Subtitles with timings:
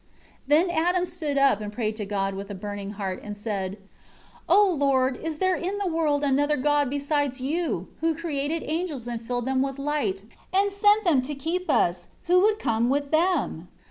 [0.47, 3.73] 9 Then Adam stood up and prayed to God with a burning heart, and said:
[3.73, 3.81] 10
[4.49, 9.21] "O Lord, is there in the world another god besides You, who created angels and
[9.21, 13.67] filled them with light, and sent them to keep us, who would come with them?